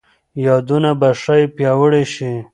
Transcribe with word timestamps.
یادونه 0.45 0.91
به 0.99 1.09
ښايي 1.21 1.45
پیاوړي 1.55 2.03
شي. 2.13 2.31